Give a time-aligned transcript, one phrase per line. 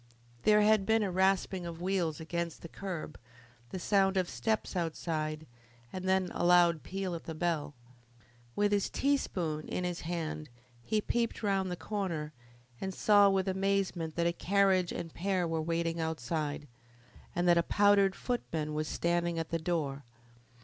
[0.45, 3.19] There had been a rasping of wheels against the curb,
[3.69, 5.45] the sound of steps outside,
[5.93, 7.75] and then a loud peal at the bell.
[8.55, 10.49] With his teaspoon in his hand
[10.81, 12.33] he peeped round the corner
[12.81, 16.67] and saw with amazement that a carriage and pair were waiting outside,
[17.35, 20.03] and that a powdered footman was standing at the door.